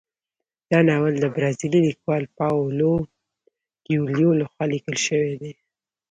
دا 0.69 0.79
ناول 0.89 1.13
د 1.19 1.25
برازیلي 1.35 1.79
لیکوال 1.87 2.23
پاولو 2.37 2.93
کویلیو 3.85 4.29
لخوا 4.41 4.65
لیکل 4.73 4.95
شوی 5.05 5.33
دی. 5.41 5.53